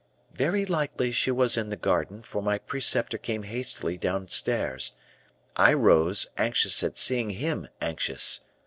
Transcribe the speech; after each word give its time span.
"Very 0.33 0.65
likely 0.65 1.11
she 1.11 1.29
was 1.29 1.57
in 1.57 1.69
the 1.69 1.75
garden; 1.75 2.23
for 2.23 2.41
my 2.41 2.57
preceptor 2.57 3.19
came 3.19 3.43
hastily 3.43 3.99
downstairs. 3.99 4.93
I 5.55 5.73
rose, 5.73 6.25
anxious 6.39 6.81
at 6.81 6.97
seeing 6.97 7.29
him 7.29 7.67
anxious. 7.79 8.39